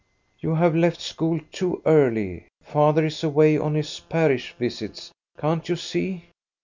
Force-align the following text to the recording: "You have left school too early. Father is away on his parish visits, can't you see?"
"You 0.39 0.55
have 0.55 0.75
left 0.75 0.99
school 0.99 1.39
too 1.51 1.79
early. 1.85 2.47
Father 2.63 3.05
is 3.05 3.23
away 3.23 3.59
on 3.59 3.75
his 3.75 3.99
parish 3.99 4.51
visits, 4.57 5.11
can't 5.37 5.69
you 5.69 5.75
see?" 5.75 6.25